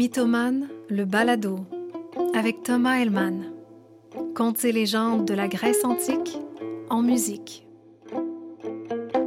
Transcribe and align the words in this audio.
Mythomane, 0.00 0.70
le 0.88 1.04
balado, 1.04 1.66
avec 2.34 2.62
Thomas 2.62 3.00
Hellman. 3.00 3.52
Contes 4.34 4.64
et 4.64 4.72
légendes 4.72 5.26
de 5.26 5.34
la 5.34 5.46
Grèce 5.46 5.84
antique 5.84 6.38
en 6.88 7.02
musique. 7.02 7.66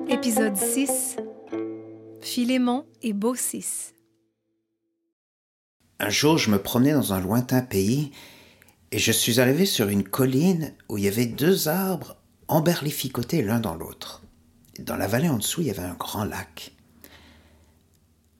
Épisode 0.10 0.58
6 0.58 1.18
Philémon 2.22 2.88
et 3.04 3.14
Baucis. 3.14 3.94
Un 6.00 6.10
jour, 6.10 6.40
je 6.40 6.50
me 6.50 6.58
promenais 6.58 6.94
dans 6.94 7.14
un 7.14 7.20
lointain 7.20 7.62
pays 7.62 8.10
et 8.92 8.98
je 8.98 9.12
suis 9.12 9.40
arrivé 9.40 9.68
sur 9.68 9.90
une 9.90 10.04
colline 10.04 10.74
où 10.90 10.98
il 10.98 11.04
y 11.04 11.08
avait 11.08 11.28
deux 11.28 11.68
arbres 11.68 12.16
emberlificotés 12.48 13.44
l'un 13.44 13.60
dans 13.60 13.76
l'autre. 13.76 14.24
Dans 14.80 14.96
la 14.96 15.06
vallée 15.06 15.30
en 15.30 15.38
dessous, 15.38 15.62
il 15.62 15.68
y 15.68 15.70
avait 15.70 15.84
un 15.84 15.94
grand 15.94 16.24
lac. 16.24 16.72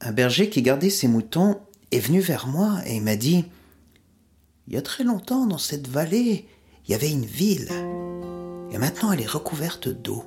Un 0.02 0.12
berger 0.12 0.50
qui 0.50 0.64
gardait 0.64 0.90
ses 0.90 1.08
moutons 1.08 1.62
est 1.94 2.00
venu 2.00 2.20
vers 2.20 2.48
moi 2.48 2.80
et 2.86 3.00
m'a 3.00 3.16
dit 3.16 3.46
Il 4.68 4.74
y 4.74 4.78
a 4.78 4.82
très 4.82 5.04
longtemps, 5.04 5.46
dans 5.46 5.58
cette 5.58 5.88
vallée, 5.88 6.48
il 6.86 6.92
y 6.92 6.96
avait 6.96 7.12
une 7.12 7.26
ville. 7.26 7.70
Et 8.72 8.78
maintenant, 8.78 9.12
elle 9.12 9.22
est 9.22 9.28
recouverte 9.28 9.90
d'eau. 9.90 10.24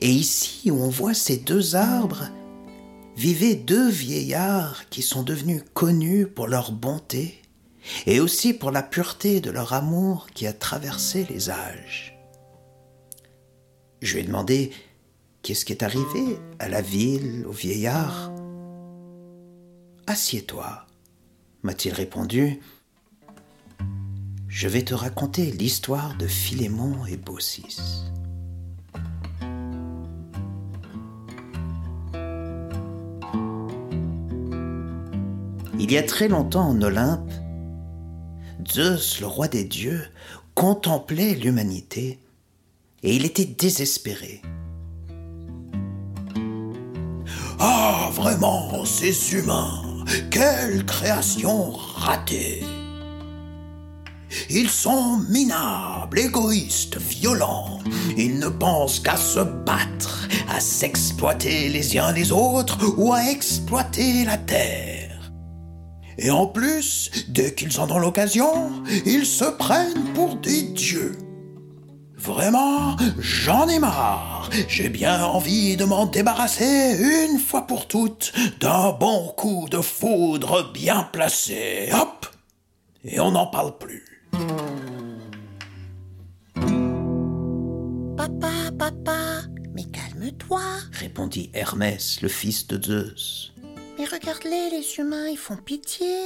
Et 0.00 0.10
ici, 0.10 0.70
où 0.70 0.76
on 0.76 0.90
voit 0.90 1.14
ces 1.14 1.38
deux 1.38 1.74
arbres, 1.74 2.28
vivaient 3.16 3.54
deux 3.54 3.88
vieillards 3.88 4.88
qui 4.90 5.02
sont 5.02 5.22
devenus 5.22 5.62
connus 5.72 6.26
pour 6.26 6.46
leur 6.46 6.72
bonté 6.72 7.40
et 8.06 8.20
aussi 8.20 8.54
pour 8.54 8.70
la 8.70 8.82
pureté 8.82 9.40
de 9.40 9.50
leur 9.50 9.72
amour 9.72 10.26
qui 10.34 10.46
a 10.46 10.52
traversé 10.52 11.26
les 11.30 11.50
âges. 11.50 12.18
Je 14.00 14.14
lui 14.14 14.20
ai 14.20 14.24
demandé 14.24 14.70
qu'est-ce 15.42 15.64
qui 15.64 15.72
est 15.72 15.82
arrivé 15.82 16.38
à 16.58 16.68
la 16.68 16.82
ville, 16.82 17.44
aux 17.48 17.52
vieillards. 17.52 18.32
Assieds-toi, 20.06 20.86
m'a-t-il 21.62 21.94
répondu. 21.94 22.60
Je 24.48 24.68
vais 24.68 24.82
te 24.82 24.94
raconter 24.94 25.50
l'histoire 25.50 26.16
de 26.18 26.26
Philémon 26.26 27.06
et 27.06 27.16
Baucis. 27.16 28.04
Il 35.78 35.90
y 35.90 35.98
a 35.98 36.02
très 36.02 36.28
longtemps 36.28 36.68
en 36.68 36.80
Olympe, 36.82 37.32
Zeus, 38.66 39.20
le 39.20 39.26
roi 39.26 39.48
des 39.48 39.64
dieux, 39.64 40.02
contemplait 40.54 41.34
l'humanité 41.34 42.20
et 43.02 43.16
il 43.16 43.24
était 43.24 43.44
désespéré. 43.44 44.40
Ah, 47.58 48.10
vraiment, 48.12 48.84
ces 48.84 49.34
humains, 49.34 49.83
quelle 50.30 50.84
création 50.84 51.72
ratée 51.72 52.64
Ils 54.50 54.70
sont 54.70 55.18
minables, 55.28 56.18
égoïstes, 56.18 56.98
violents. 56.98 57.78
Ils 58.16 58.38
ne 58.38 58.48
pensent 58.48 59.00
qu'à 59.00 59.16
se 59.16 59.40
battre, 59.40 60.28
à 60.48 60.60
s'exploiter 60.60 61.68
les 61.68 61.98
uns 61.98 62.12
les 62.12 62.32
autres 62.32 62.78
ou 62.96 63.12
à 63.12 63.30
exploiter 63.30 64.24
la 64.24 64.38
terre. 64.38 65.32
Et 66.18 66.30
en 66.30 66.46
plus, 66.46 67.10
dès 67.28 67.54
qu'ils 67.54 67.80
en 67.80 67.90
ont 67.90 67.98
l'occasion, 67.98 68.70
ils 69.04 69.26
se 69.26 69.44
prennent 69.44 70.12
pour 70.14 70.36
des 70.36 70.62
dieux. 70.62 71.18
Vraiment, 72.24 72.96
j'en 73.18 73.68
ai 73.68 73.78
marre. 73.78 74.48
J'ai 74.66 74.88
bien 74.88 75.22
envie 75.22 75.76
de 75.76 75.84
m'en 75.84 76.06
débarrasser 76.06 76.96
une 76.98 77.38
fois 77.38 77.66
pour 77.66 77.86
toutes 77.86 78.32
d'un 78.60 78.92
bon 78.92 79.28
coup 79.36 79.68
de 79.70 79.82
foudre 79.82 80.72
bien 80.72 81.02
placé. 81.12 81.90
Hop 81.92 82.26
Et 83.04 83.20
on 83.20 83.32
n'en 83.32 83.46
parle 83.46 83.76
plus. 83.76 84.22
Papa, 88.16 88.70
papa, 88.78 89.42
mais 89.74 89.84
calme-toi. 89.84 90.62
répondit 90.92 91.50
Hermès, 91.52 92.22
le 92.22 92.28
fils 92.28 92.66
de 92.68 92.82
Zeus. 92.82 93.52
Mais 93.98 94.06
regarde-les, 94.06 94.70
les 94.70 94.94
humains, 94.98 95.28
ils 95.28 95.36
font 95.36 95.58
pitié. 95.58 96.16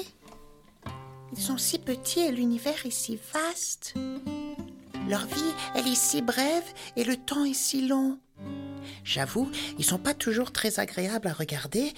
Ils 1.32 1.42
sont 1.42 1.59
si 1.59 1.80
petits 1.80 2.20
et 2.20 2.30
l'univers 2.30 2.86
est 2.86 2.92
si 2.92 3.19
vaste. 3.34 3.94
Leur 5.08 5.24
vie, 5.24 5.54
elle 5.74 5.88
est 5.88 5.94
si 5.94 6.20
brève 6.20 6.70
et 6.96 7.02
le 7.02 7.16
temps 7.16 7.44
est 7.46 7.54
si 7.54 7.86
long. 7.86 8.20
J'avoue, 9.04 9.50
ils 9.78 9.84
sont 9.84 9.98
pas 9.98 10.12
toujours 10.12 10.52
très 10.52 10.80
agréables 10.80 11.28
à 11.28 11.32
regarder, 11.32 11.94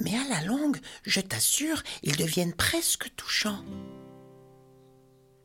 mais 0.00 0.16
à 0.16 0.24
la 0.28 0.42
longue, 0.42 0.78
je 1.04 1.20
t'assure, 1.20 1.82
ils 2.02 2.16
deviennent 2.16 2.54
presque 2.54 3.14
touchants. 3.14 3.62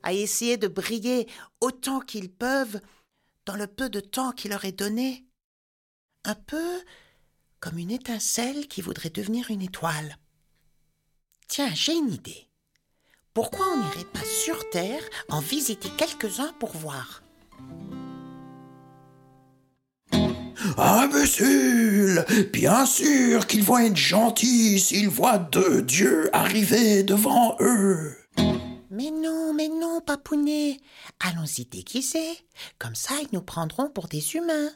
À 0.04 0.14
essayer 0.14 0.56
de 0.56 0.70
briller 0.70 1.28
autant 1.60 2.00
qu'ils 2.00 2.32
peuvent 2.32 2.80
dans 3.46 3.58
le 3.58 3.68
peu 3.68 3.90
de 3.90 4.00
temps 4.00 4.32
qui 4.32 4.48
leur 4.48 4.64
est 4.64 4.72
donné. 4.72 5.26
Un 6.24 6.36
peu 6.36 6.82
comme 7.60 7.78
une 7.78 7.92
étincelle 7.92 8.70
qui 8.70 8.82
voudrait 8.82 9.10
devenir 9.10 9.52
une 9.52 9.62
étoile. 9.62 10.18
Tiens, 11.50 11.74
j'ai 11.74 11.94
une 11.94 12.14
idée. 12.14 12.51
Pourquoi 13.34 13.66
on 13.74 13.78
n'irait 13.78 14.12
pas 14.12 14.26
sur 14.26 14.70
Terre 14.72 15.02
en 15.30 15.40
visiter 15.40 15.90
quelques-uns 15.98 16.54
pour 16.60 16.72
voir? 16.76 17.24
Imbécile 20.78 22.26
Bien 22.52 22.86
sûr 22.86 23.48
qu'ils 23.48 23.64
vont 23.64 23.78
être 23.78 23.96
gentils 23.96 24.80
s'ils 24.82 25.08
voient 25.08 25.38
deux 25.38 25.82
dieux 25.82 26.30
arriver 26.36 27.04
devant 27.04 27.56
eux. 27.62 28.18
Mais 28.90 29.12
non, 29.12 29.54
mais 29.54 29.70
non, 29.70 30.02
papounet. 30.02 30.82
Allons-y 31.22 31.66
déguisés. 31.66 32.38
Comme 32.80 32.96
ça, 32.96 33.14
ils 33.22 33.30
nous 33.32 33.42
prendront 33.42 33.90
pour 33.90 34.08
des 34.08 34.36
humains. 34.36 34.72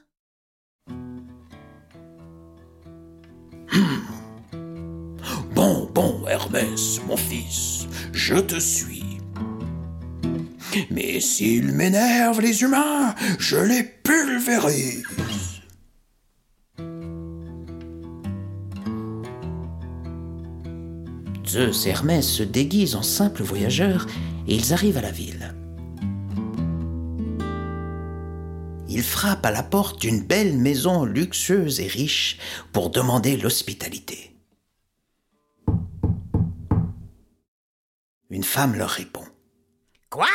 Bon, 5.66 5.90
bon, 5.96 6.28
Hermès, 6.28 7.02
mon 7.08 7.18
fils, 7.18 7.88
je 8.14 8.36
te 8.36 8.60
suis. 8.60 9.18
Mais 10.92 11.20
s'ils 11.20 11.72
m'énervent, 11.72 12.40
les 12.40 12.62
humains, 12.62 13.16
je 13.40 13.58
les 13.58 13.82
pulvérise. 13.82 15.02
Zeus 21.48 21.88
et 21.88 21.90
Hermès 21.90 22.30
se 22.30 22.44
déguisent 22.44 22.94
en 22.94 23.02
simples 23.02 23.42
voyageurs 23.42 24.06
et 24.48 24.54
ils 24.54 24.72
arrivent 24.72 25.00
à 25.00 25.02
la 25.02 25.10
ville. 25.10 25.56
Ils 28.88 29.02
frappent 29.02 29.48
à 29.48 29.52
la 29.52 29.64
porte 29.64 30.00
d'une 30.00 30.22
belle 30.22 30.60
maison 30.60 31.06
luxueuse 31.06 31.80
et 31.80 31.88
riche 31.88 32.38
pour 32.72 32.92
demander 32.92 33.36
l'hospitalité. 33.36 34.25
Une 38.36 38.44
femme 38.44 38.76
leur 38.76 38.90
répond. 38.90 39.24
Quoi? 40.10 40.28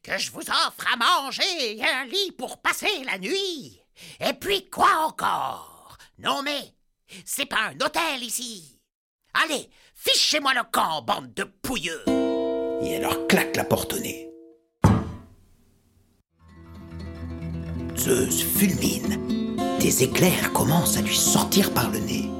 Que 0.00 0.16
je 0.16 0.30
vous 0.30 0.48
offre 0.48 0.86
à 0.92 0.96
manger 0.96 1.76
et 1.76 1.84
un 1.84 2.04
lit 2.04 2.30
pour 2.38 2.62
passer 2.62 3.02
la 3.04 3.18
nuit? 3.18 3.82
Et 4.20 4.32
puis 4.32 4.70
quoi 4.70 5.08
encore? 5.08 5.98
Non 6.20 6.42
mais, 6.44 6.72
c'est 7.24 7.46
pas 7.46 7.72
un 7.72 7.84
hôtel 7.84 8.22
ici. 8.22 8.80
Allez, 9.34 9.68
fichez-moi 9.96 10.54
le 10.54 10.62
camp, 10.70 11.02
bande 11.02 11.34
de 11.34 11.42
pouilleux 11.42 12.04
Et 12.82 12.92
elle 12.92 13.02
leur 13.02 13.26
claque 13.26 13.56
la 13.56 13.64
porte 13.64 13.94
au 13.94 13.98
nez. 13.98 14.30
Zeus 17.96 18.44
fulmine. 18.56 19.56
Des 19.80 20.04
éclairs 20.04 20.52
commencent 20.52 20.96
à 20.96 21.02
lui 21.02 21.16
sortir 21.16 21.74
par 21.74 21.90
le 21.90 21.98
nez. 21.98 22.30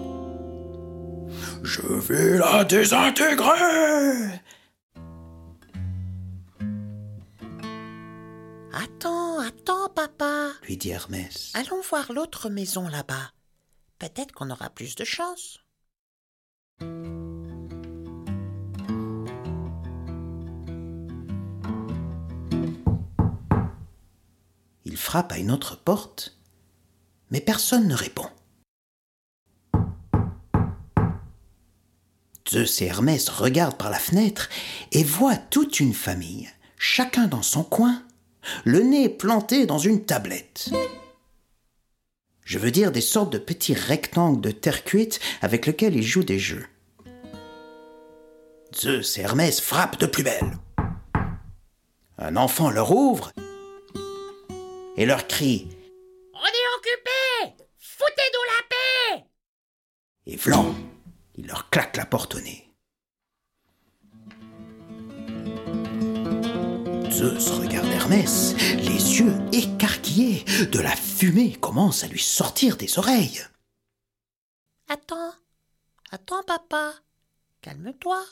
Je 1.65 1.83
vais 1.83 2.39
la 2.39 2.63
désintégrer 2.63 4.46
Attends, 8.97 9.41
attends, 9.41 9.89
papa. 9.91 10.53
lui 10.63 10.79
dit 10.79 10.89
Hermès. 10.89 11.53
Allons 11.53 11.83
voir 11.83 12.13
l'autre 12.13 12.49
maison 12.49 12.89
là-bas. 12.89 13.31
Peut-être 13.99 14.33
qu'on 14.33 14.49
aura 14.49 14.71
plus 14.71 14.95
de 14.95 15.05
chance. 15.05 15.61
Il 24.87 24.97
frappe 24.97 25.33
à 25.33 25.37
une 25.37 25.51
autre 25.51 25.77
porte, 25.77 26.39
mais 27.31 27.43
personne 27.43 27.89
ne 27.89 27.95
répond. 27.95 28.31
Zeus 32.49 32.81
et 32.81 32.87
Hermès 32.87 33.29
regardent 33.29 33.77
par 33.77 33.91
la 33.91 33.99
fenêtre 33.99 34.49
et 34.93 35.05
voient 35.05 35.37
toute 35.37 35.81
une 35.81 35.93
famille, 35.93 36.49
chacun 36.79 37.27
dans 37.27 37.43
son 37.43 37.63
coin, 37.63 38.06
le 38.65 38.81
nez 38.81 39.09
planté 39.09 39.67
dans 39.67 39.79
une 39.79 40.05
tablette. 40.05 40.71
Je 42.45 42.59
veux 42.59 42.71
dire 42.71 42.93
des 42.93 43.01
sortes 43.01 43.33
de 43.33 43.39
petits 43.39 43.75
rectangles 43.75 44.41
de 44.41 44.53
terre 44.53 44.85
cuite 44.85 45.21
avec 45.43 45.67
lesquels 45.67 45.97
ils 45.97 46.03
jouent 46.03 46.23
des 46.25 46.39
jeux. 46.39 46.67
Zeus 48.75 49.19
et 49.19 49.23
Hermès 49.23 49.61
frappent 49.61 49.99
de 49.99 50.07
plus 50.07 50.23
belle. 50.23 50.53
Un 52.19 52.37
enfant 52.37 52.71
leur 52.71 52.93
ouvre 52.93 53.33
et 54.97 55.07
leur 55.07 55.27
crie 55.27 55.69
On 56.35 56.39
est 56.39 56.77
occupé 56.79 57.65
Foutez-nous 57.79 58.45
la 58.47 59.21
paix 59.21 59.27
Et 60.27 60.37
vlan 60.37 60.75
Il 61.37 61.47
leur 61.47 61.69
claque 61.71 61.97
la 61.97 62.07
porte 62.07 62.37
au 62.37 62.41
nez. 62.41 62.63
Zeus 67.11 67.51
regarde 67.59 67.86
Hermès, 68.07 68.55
les 68.77 69.19
yeux 69.19 69.35
écarquillés. 69.51 70.45
De 70.71 70.79
la 70.79 70.95
fumée 70.95 71.57
commence 71.57 72.05
à 72.05 72.07
lui 72.07 72.21
sortir 72.21 72.77
des 72.77 73.01
oreilles. 73.01 73.45
Attends, 74.89 75.35
attends, 76.13 76.45
papa. 76.45 76.95
Calme-toi. 77.63 78.25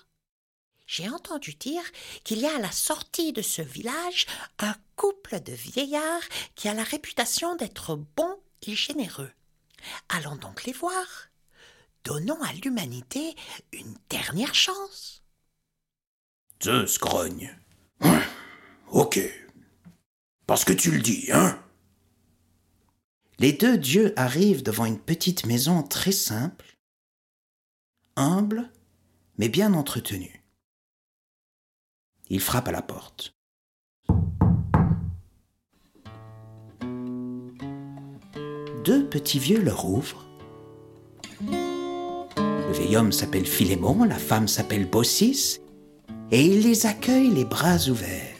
J'ai 0.87 1.09
entendu 1.09 1.55
dire 1.55 1.83
qu'il 2.23 2.39
y 2.39 2.47
a 2.47 2.55
à 2.55 2.61
la 2.61 2.71
sortie 2.71 3.33
de 3.33 3.43
ce 3.43 3.63
village 3.63 4.27
un 4.61 4.77
couple 4.95 5.41
de 5.41 5.53
vieillards 5.53 6.23
qui 6.55 6.69
a 6.69 6.75
la 6.75 6.85
réputation 6.85 7.57
d'être 7.57 7.97
bons 8.17 8.39
et 8.69 8.77
généreux. 8.77 9.33
Allons 10.09 10.37
donc 10.37 10.63
les 10.67 10.73
voir. 10.73 11.05
Donnons 12.05 12.41
à 12.45 12.53
l'humanité 12.53 13.35
une 13.73 13.97
dernière 14.09 14.55
chance. 14.55 15.25
Zeus 16.63 16.97
grogne. 17.01 17.59
Hum, 18.03 18.23
ok. 18.93 19.44
Parce 20.55 20.65
que 20.65 20.73
tu 20.73 20.93
le 20.93 21.01
dis, 21.01 21.31
hein 21.33 21.59
Les 23.41 23.53
deux 23.53 23.77
dieux 23.77 24.13
arrivent 24.15 24.63
devant 24.63 24.85
une 24.85 25.01
petite 25.01 25.47
maison 25.47 25.83
très 25.83 26.13
simple, 26.13 26.79
humble, 28.15 28.71
mais 29.37 29.49
bien 29.49 29.75
entretenue. 29.75 30.45
Ils 32.31 32.39
frappent 32.39 32.69
à 32.69 32.71
la 32.71 32.83
porte. 32.83 33.35
Deux 38.85 39.09
petits 39.11 39.41
vieux 39.41 39.61
leur 39.61 39.85
ouvrent. 39.85 40.25
Le 41.51 42.73
vieil 42.73 42.97
homme 42.97 43.11
s'appelle 43.11 43.47
Philémon, 43.47 44.05
la 44.05 44.19
femme 44.19 44.47
s'appelle 44.47 44.89
Baucis, 44.89 45.59
et 46.31 46.47
il 46.47 46.61
les 46.61 46.87
accueille 46.87 47.31
les 47.31 47.45
bras 47.45 47.89
ouverts. 47.89 48.34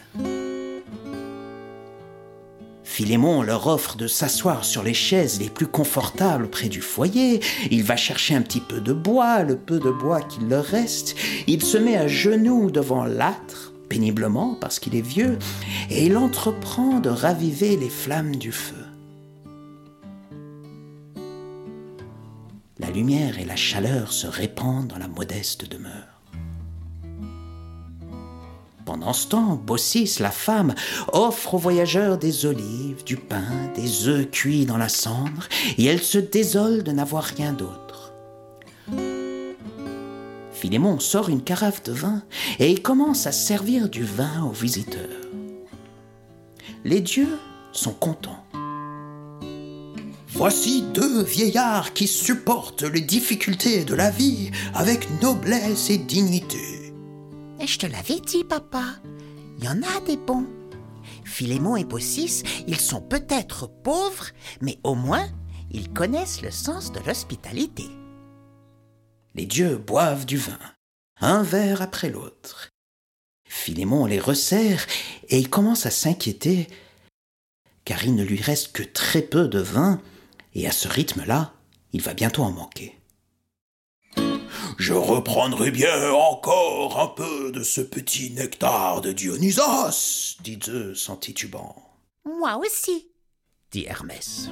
Philémon 2.95 3.43
leur 3.43 3.67
offre 3.67 3.97
de 3.97 4.07
s'asseoir 4.07 4.65
sur 4.65 4.85
les 4.85 4.95
chaises 4.95 5.41
les 5.41 5.51
plus 5.51 5.67
confortables 5.67 6.49
près 6.49 6.69
du 6.69 6.81
foyer. 6.81 7.41
Il 7.73 7.83
va 7.83 7.97
chercher 7.97 8.37
un 8.37 8.41
petit 8.41 8.61
peu 8.61 8.81
de 8.81 8.93
bois, 8.93 9.43
le 9.43 9.57
peu 9.57 9.81
de 9.81 9.91
bois 9.91 10.21
qu'il 10.21 10.47
leur 10.47 10.65
reste. 10.65 11.17
Il 11.49 11.65
se 11.65 11.77
met 11.77 11.97
à 11.97 12.07
genoux 12.07 12.71
devant 12.71 13.05
l'âtre, 13.05 13.73
péniblement 13.89 14.55
parce 14.61 14.79
qu'il 14.79 14.95
est 14.95 15.01
vieux, 15.01 15.41
et 15.91 16.07
il 16.07 16.17
entreprend 16.17 17.01
de 17.01 17.09
raviver 17.09 17.77
les 17.77 17.89
flammes 17.89 18.37
du 18.37 18.53
feu. 18.53 18.77
La 22.79 22.91
lumière 22.91 23.41
et 23.41 23.45
la 23.45 23.57
chaleur 23.57 24.13
se 24.13 24.29
répandent 24.29 24.87
dans 24.87 24.99
la 24.99 25.09
modeste 25.09 25.69
demeure. 25.69 26.14
Pendant 29.05 29.13
ce 29.13 29.29
temps, 29.29 29.61
Baucis, 29.63 30.17
la 30.21 30.31
femme, 30.31 30.75
offre 31.13 31.53
aux 31.53 31.59
voyageurs 31.59 32.17
des 32.17 32.47
olives, 32.47 33.05
du 33.05 33.19
pain, 33.19 33.45
des 33.77 34.09
œufs 34.09 34.31
cuits 34.31 34.65
dans 34.65 34.79
la 34.79 34.89
cendre, 34.89 35.47
et 35.77 35.85
elle 35.85 36.03
se 36.03 36.17
désole 36.17 36.83
de 36.83 36.91
n'avoir 36.91 37.25
rien 37.25 37.53
d'autre. 37.53 38.15
Philémon 40.55 41.01
sort 41.01 41.29
une 41.29 41.43
carafe 41.43 41.83
de 41.83 41.93
vin 41.93 42.23
et 42.59 42.77
commence 42.77 43.27
à 43.27 43.33
servir 43.33 43.91
du 43.91 44.05
vin 44.05 44.45
aux 44.45 44.53
visiteurs. 44.53 45.03
Les 46.87 47.03
dieux 47.03 47.39
sont 47.73 47.93
contents. 47.93 48.43
Voici 50.29 50.83
deux 50.95 51.23
vieillards 51.23 51.93
qui 51.93 52.07
supportent 52.07 52.85
les 52.85 53.03
difficultés 53.03 53.85
de 53.85 53.95
la 53.95 54.09
vie 54.09 54.51
avec 54.73 55.21
noblesse 55.21 55.91
et 55.91 55.99
dignité. 55.99 56.84
Je 57.67 57.79
te 57.79 57.87
l'avais 57.87 58.21
dit, 58.21 58.45
papa. 58.45 58.85
Il 59.59 59.65
y 59.65 59.69
en 59.69 59.83
a 59.83 60.01
des 60.07 60.17
bons. 60.17 60.47
Philémon 61.25 61.77
et 61.77 61.85
Baucis, 61.85 62.43
ils 62.67 62.81
sont 62.81 63.01
peut-être 63.01 63.67
pauvres, 63.67 64.27
mais 64.61 64.79
au 64.85 64.95
moins, 64.95 65.27
ils 65.71 65.93
connaissent 65.93 66.43
le 66.43 66.51
sens 66.51 66.93
de 66.93 67.01
l'hospitalité. 67.01 67.85
Les 69.35 69.47
dieux 69.47 69.77
boivent 69.77 70.27
du 70.27 70.37
vin, 70.37 70.59
un 71.21 71.43
verre 71.43 71.83
après 71.83 72.11
l'autre. 72.11 72.71
Philémon 73.49 74.07
les 74.07 74.21
resserre 74.21 74.87
et 75.29 75.39
il 75.39 75.49
commence 75.49 75.87
à 75.87 75.91
s'inquiéter, 75.91 76.69
car 77.85 78.05
il 78.05 78.15
ne 78.15 78.25
lui 78.25 78.41
reste 78.41 78.73
que 78.73 78.83
très 78.83 79.23
peu 79.23 79.49
de 79.49 79.61
vin, 79.61 80.01
et 80.55 80.69
à 80.69 80.73
ce 80.73 80.87
rythme-là, 80.87 81.55
il 81.93 82.03
va 82.03 82.15
bientôt 82.15 82.43
en 82.43 82.53
manquer. 82.53 82.99
Je 84.79 84.93
reprendrai 84.93 85.71
bien 85.71 86.11
encore 86.11 87.01
un 87.01 87.09
peu 87.09 87.53
de 87.53 87.63
ce 87.63 87.81
petit 87.81 88.31
nectar 88.31 89.01
de 89.01 89.13
Dionysos, 89.13 90.37
dit 90.43 90.59
Zeus 90.63 91.09
en 91.09 91.17
titubant. 91.17 91.77
Moi 92.25 92.57
aussi. 92.59 93.09
dit 93.71 93.85
Hermès. 93.87 94.51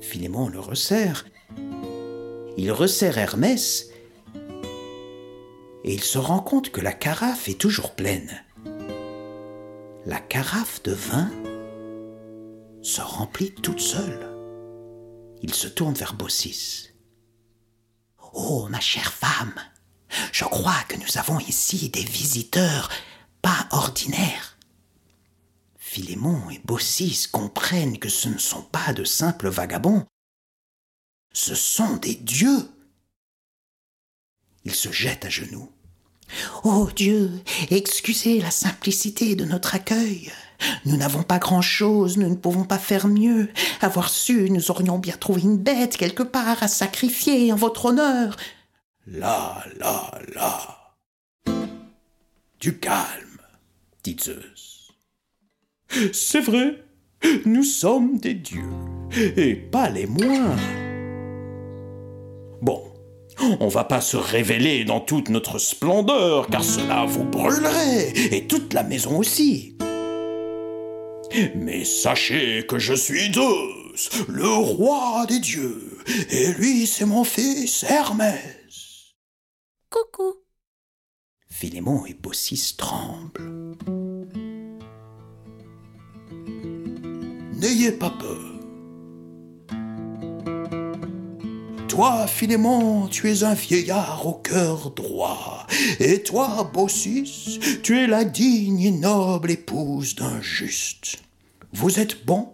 Philémon 0.00 0.48
le 0.48 0.60
resserre. 0.60 1.26
Il 2.56 2.72
resserre 2.72 3.18
Hermès 3.18 3.90
et 5.84 5.94
il 5.94 6.02
se 6.02 6.18
rend 6.18 6.40
compte 6.40 6.70
que 6.70 6.80
la 6.80 6.92
carafe 6.92 7.48
est 7.48 7.60
toujours 7.60 7.94
pleine. 7.94 8.44
La 10.06 10.18
carafe 10.18 10.82
de 10.82 10.92
vin 10.92 11.30
se 12.82 13.00
remplit 13.00 13.52
toute 13.54 13.80
seule. 13.80 14.28
Il 15.42 15.54
se 15.54 15.68
tourne 15.68 15.94
vers 15.94 16.14
Baucis. 16.14 16.89
Oh, 18.32 18.68
ma 18.68 18.80
chère 18.80 19.12
femme, 19.12 19.54
je 20.32 20.44
crois 20.44 20.82
que 20.88 20.96
nous 20.96 21.18
avons 21.18 21.38
ici 21.40 21.88
des 21.88 22.04
visiteurs 22.04 22.88
pas 23.42 23.66
ordinaires. 23.70 24.56
Philémon 25.78 26.50
et 26.50 26.60
Baucis 26.64 27.26
comprennent 27.32 27.98
que 27.98 28.08
ce 28.08 28.28
ne 28.28 28.38
sont 28.38 28.62
pas 28.62 28.92
de 28.92 29.04
simples 29.04 29.48
vagabonds, 29.48 30.06
ce 31.32 31.54
sont 31.54 31.96
des 31.96 32.14
dieux. 32.14 32.70
Ils 34.64 34.74
se 34.74 34.92
jettent 34.92 35.24
à 35.24 35.30
genoux. 35.30 35.70
Oh 36.64 36.88
Dieu, 36.94 37.42
excusez 37.70 38.40
la 38.40 38.50
simplicité 38.50 39.34
de 39.34 39.44
notre 39.44 39.74
accueil. 39.74 40.32
Nous 40.84 40.96
n'avons 40.96 41.22
pas 41.22 41.38
grand-chose, 41.38 42.16
nous 42.16 42.28
ne 42.28 42.34
pouvons 42.34 42.64
pas 42.64 42.78
faire 42.78 43.08
mieux. 43.08 43.48
Avoir 43.80 44.08
su, 44.08 44.50
nous 44.50 44.70
aurions 44.70 44.98
bien 44.98 45.16
trouvé 45.18 45.42
une 45.42 45.58
bête 45.58 45.96
quelque 45.96 46.22
part 46.22 46.62
à 46.62 46.68
sacrifier 46.68 47.52
en 47.52 47.56
votre 47.56 47.86
honneur. 47.86 48.36
Là, 49.06 49.64
là, 49.78 50.10
là. 50.34 50.76
Du 52.60 52.78
calme, 52.78 53.40
dit 54.04 54.16
Zeus. 54.22 54.92
C'est 56.12 56.40
vrai, 56.40 56.84
nous 57.44 57.64
sommes 57.64 58.18
des 58.18 58.34
dieux, 58.34 58.70
et 59.36 59.54
pas 59.54 59.88
les 59.88 60.06
moindres. 60.06 60.60
Bon, 62.62 62.82
on 63.58 63.68
va 63.68 63.84
pas 63.84 64.00
se 64.00 64.16
révéler 64.16 64.84
dans 64.84 65.00
toute 65.00 65.30
notre 65.30 65.58
splendeur, 65.58 66.46
car 66.48 66.62
cela 66.62 67.06
vous 67.06 67.24
brûlerait, 67.24 68.12
et 68.14 68.46
toute 68.46 68.74
la 68.74 68.82
maison 68.82 69.18
aussi. 69.18 69.76
Mais 71.54 71.84
sachez 71.84 72.66
que 72.66 72.78
je 72.78 72.94
suis 72.94 73.32
Zeus, 73.32 74.26
le 74.28 74.48
roi 74.48 75.26
des 75.26 75.38
dieux, 75.40 75.98
et 76.30 76.52
lui 76.54 76.86
c'est 76.86 77.06
mon 77.06 77.24
fils 77.24 77.84
Hermès. 77.84 79.14
Coucou. 79.90 80.34
Philémon 81.48 82.06
et 82.06 82.14
Baucis 82.14 82.74
tremblent. 82.76 83.76
N'ayez 87.54 87.92
pas 87.92 88.10
peur. 88.10 88.49
Toi, 91.90 92.28
Philémon, 92.28 93.08
tu 93.08 93.28
es 93.28 93.42
un 93.42 93.54
vieillard 93.54 94.24
au 94.24 94.34
cœur 94.34 94.92
droit, 94.92 95.66
et 95.98 96.22
toi, 96.22 96.70
Baucis, 96.72 97.58
tu 97.82 97.98
es 97.98 98.06
la 98.06 98.22
digne 98.22 98.80
et 98.80 98.92
noble 98.92 99.50
épouse 99.50 100.14
d'un 100.14 100.40
juste. 100.40 101.18
Vous 101.72 101.98
êtes 101.98 102.24
bon, 102.24 102.52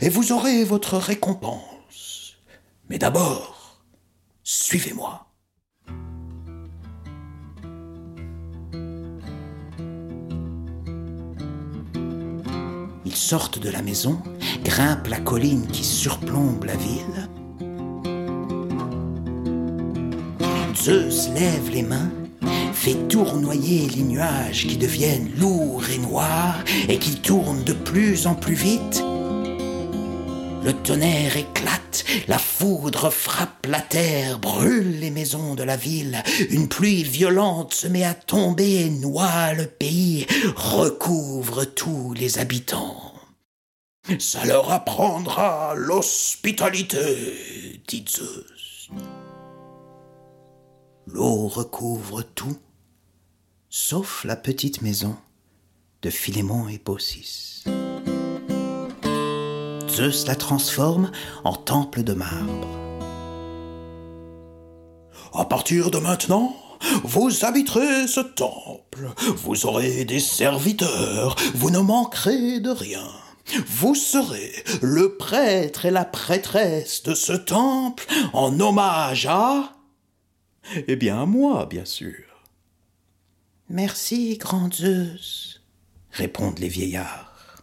et 0.00 0.08
vous 0.08 0.32
aurez 0.32 0.64
votre 0.64 0.96
récompense. 0.96 2.36
Mais 2.88 2.96
d'abord, 2.96 3.82
suivez-moi. 4.42 5.26
Ils 13.04 13.14
sortent 13.14 13.58
de 13.58 13.68
la 13.68 13.82
maison, 13.82 14.22
grimpent 14.64 15.08
la 15.08 15.20
colline 15.20 15.66
qui 15.66 15.84
surplombe 15.84 16.64
la 16.64 16.76
ville. 16.76 17.28
Zeus 20.76 21.28
lève 21.34 21.70
les 21.70 21.82
mains, 21.82 22.10
fait 22.72 23.08
tournoyer 23.08 23.88
les 23.88 24.02
nuages 24.02 24.66
qui 24.66 24.76
deviennent 24.76 25.30
lourds 25.38 25.88
et 25.90 25.98
noirs 25.98 26.62
et 26.88 26.98
qui 26.98 27.16
tournent 27.16 27.64
de 27.64 27.72
plus 27.72 28.26
en 28.26 28.34
plus 28.34 28.54
vite. 28.54 29.02
Le 30.64 30.72
tonnerre 30.72 31.36
éclate, 31.36 32.04
la 32.26 32.38
foudre 32.38 33.10
frappe 33.10 33.66
la 33.66 33.80
terre, 33.80 34.38
brûle 34.38 35.00
les 35.00 35.10
maisons 35.10 35.54
de 35.54 35.62
la 35.62 35.76
ville, 35.76 36.22
une 36.50 36.68
pluie 36.68 37.02
violente 37.02 37.74
se 37.74 37.86
met 37.86 38.04
à 38.04 38.14
tomber, 38.14 38.90
noie 38.90 39.52
le 39.54 39.66
pays, 39.66 40.26
recouvre 40.56 41.64
tous 41.64 42.14
les 42.14 42.38
habitants. 42.38 43.12
Ça 44.18 44.44
leur 44.44 44.70
apprendra 44.70 45.74
l'hospitalité, 45.76 47.80
dit 47.86 48.04
Zeus. 48.08 48.90
L'eau 51.06 51.48
recouvre 51.48 52.22
tout, 52.22 52.56
sauf 53.68 54.24
la 54.24 54.36
petite 54.36 54.80
maison 54.80 55.16
de 56.00 56.08
Philémon 56.08 56.68
et 56.68 56.78
Baucis. 56.78 57.64
Zeus 59.88 60.26
la 60.26 60.34
transforme 60.34 61.12
en 61.44 61.52
temple 61.52 62.02
de 62.04 62.14
marbre. 62.14 62.68
À 65.34 65.44
partir 65.44 65.90
de 65.90 65.98
maintenant, 65.98 66.56
vous 67.02 67.44
habiterez 67.44 68.06
ce 68.06 68.20
temple, 68.20 69.12
vous 69.36 69.66
aurez 69.66 70.06
des 70.06 70.20
serviteurs, 70.20 71.36
vous 71.54 71.70
ne 71.70 71.80
manquerez 71.80 72.60
de 72.60 72.70
rien. 72.70 73.06
Vous 73.66 73.94
serez 73.94 74.52
le 74.80 75.16
prêtre 75.16 75.84
et 75.84 75.90
la 75.90 76.06
prêtresse 76.06 77.02
de 77.02 77.14
ce 77.14 77.34
temple 77.34 78.06
en 78.32 78.58
hommage 78.58 79.26
à... 79.26 79.73
Eh 80.86 80.96
bien, 80.96 81.22
à 81.22 81.26
moi, 81.26 81.66
bien 81.66 81.84
sûr. 81.84 82.24
Merci, 83.68 84.38
grand 84.38 84.72
Zeus, 84.72 85.62
répondent 86.10 86.58
les 86.58 86.68
vieillards. 86.68 87.62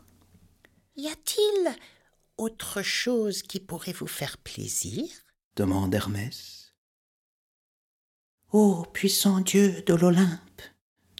Y 0.95 1.07
a-t-il 1.07 1.75
autre 2.37 2.81
chose 2.81 3.43
qui 3.43 3.59
pourrait 3.59 3.93
vous 3.93 4.07
faire 4.07 4.37
plaisir? 4.37 5.05
demande 5.55 5.93
Hermès. 5.93 6.73
Ô 8.51 8.83
puissant 8.93 9.39
Dieu 9.41 9.81
de 9.85 9.93
l'Olympe, 9.93 10.61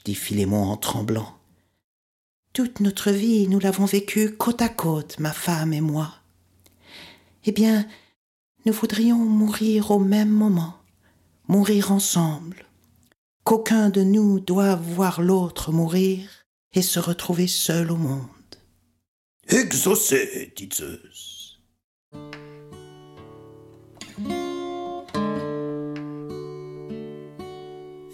dit 0.04 0.16
Philémon 0.16 0.64
en 0.64 0.78
tremblant, 0.78 1.38
toute 2.54 2.82
notre 2.82 3.12
vie 3.12 3.48
nous 3.48 3.60
l'avons 3.60 3.86
vécue 3.86 4.36
côte 4.36 4.62
à 4.62 4.70
côte, 4.70 5.20
ma 5.20 5.32
femme 5.32 5.74
et 5.74 5.82
moi. 5.82 6.14
Eh 7.46 7.52
bien, 7.52 7.88
nous 8.66 8.74
voudrions 8.74 9.18
mourir 9.18 9.92
au 9.92 10.00
même 10.00 10.30
moment, 10.30 10.81
mourir 11.52 11.92
ensemble, 11.92 12.66
qu'aucun 13.44 13.90
de 13.90 14.04
nous 14.04 14.40
doive 14.40 14.82
voir 14.82 15.22
l'autre 15.22 15.74
mourir 15.74 16.46
et 16.74 16.82
se 16.82 16.98
retrouver 16.98 17.46
seul 17.46 17.92
au 17.92 17.98
monde. 17.98 18.30
Exaucé, 19.50 20.54
dit 20.56 20.70
Zeus. 20.74 21.60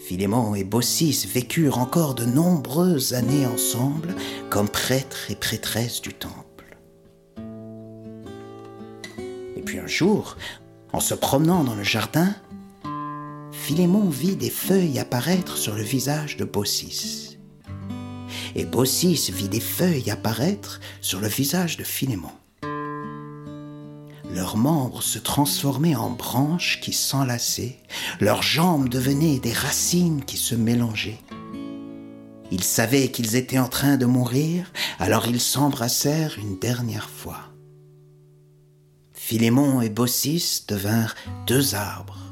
Philémon 0.08 0.56
et 0.56 0.63
Baucis 0.63 1.27
vécurent 1.32 1.77
encore 1.77 2.15
de 2.15 2.25
nombreuses 2.25 3.13
années 3.13 3.46
ensemble 3.46 4.15
comme 4.50 4.67
prêtres 4.67 5.29
et 5.29 5.36
prêtresses 5.36 6.01
du 6.01 6.15
temple. 6.15 6.79
Et 9.56 9.62
puis 9.62 9.77
un 9.77 9.86
jour, 9.86 10.38
en 10.91 11.00
se 11.00 11.13
promenant 11.13 11.63
dans 11.63 11.75
le 11.75 11.84
jardin, 11.84 12.34
Philémon 13.67 14.07
vit 14.07 14.38
des 14.38 14.50
feuilles 14.50 14.97
apparaître 14.97 15.57
sur 15.57 15.75
le 15.75 15.83
visage 15.83 16.38
de 16.38 16.45
Baucis 16.45 17.38
et 18.55 18.63
Baucis 18.63 19.29
vit 19.29 19.50
des 19.50 19.59
feuilles 19.59 20.09
apparaître 20.09 20.79
sur 21.01 21.19
le 21.19 21.27
visage 21.27 21.75
de 21.75 21.83
Philémon. 21.83 22.31
Leurs 24.33 24.55
membres 24.55 25.03
se 25.03 25.19
transformaient 25.19 25.97
en 25.97 26.12
branches 26.12 26.79
qui 26.79 26.93
s'enlaçaient, 26.93 27.75
leurs 28.21 28.41
jambes 28.41 28.88
devenaient 28.88 29.39
des 29.39 29.51
racines 29.51 30.24
qui 30.24 30.38
se 30.38 30.55
mélangeaient. 30.55 31.19
Ils 32.53 32.63
savaient 32.63 33.12
qu'ils 33.12 33.36
étaient 33.36 33.59
en 33.59 33.67
train 33.67 33.97
de 33.97 34.05
mourir, 34.05 34.71
alors 34.97 35.27
ils 35.27 35.41
s'embrassèrent 35.41 36.38
une 36.39 36.57
dernière 36.57 37.09
fois. 37.09 37.51
Philémon 39.12 39.81
et 39.81 39.89
Baucis 39.89 40.63
devinrent 40.69 41.15
deux 41.47 41.75
arbres, 41.75 42.26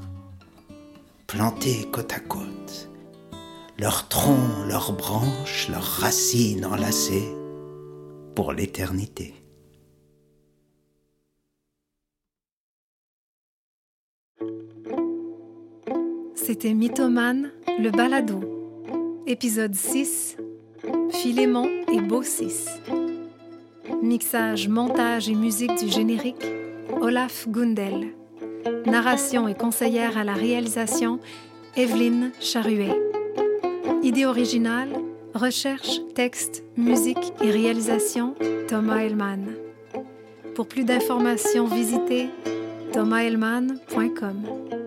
plantés 1.36 1.86
côte 1.92 2.14
à 2.14 2.20
côte 2.20 2.90
leurs 3.78 4.08
troncs, 4.08 4.70
leurs 4.70 4.94
branches, 4.94 5.68
leurs 5.70 5.84
racines 5.84 6.66
enlacées 6.66 7.28
pour 8.36 8.54
l'éternité. 8.54 9.34
C'était 16.36 16.74
Mythomane, 16.74 17.52
le 17.80 17.90
balado. 17.90 18.40
Épisode 19.28 19.76
6 19.76 20.38
Philémon 21.10 21.68
et 21.92 22.00
Baucis. 22.00 22.70
Mixage, 24.02 24.70
montage 24.70 25.28
et 25.28 25.36
musique 25.36 25.76
du 25.84 25.90
générique 25.90 26.46
Olaf 27.02 27.50
Gundel. 27.50 28.14
Narration 28.86 29.48
et 29.48 29.56
conseillère 29.56 30.18
à 30.18 30.24
la 30.24 30.34
réalisation 30.34 31.20
Evelyne 31.76 32.32
Charuet. 32.40 32.96
Idée 34.04 34.26
originale, 34.26 34.90
recherche, 35.34 36.00
texte, 36.14 36.64
musique 36.78 37.34
et 37.42 37.52
réalisation, 37.52 38.36
Thomas 38.68 39.00
Hellman. 39.00 39.54
Pour 40.56 40.68
plus 40.68 40.84
d'informations, 40.84 41.66
visitez 41.66 42.30
thomashelman.com. 42.94 44.85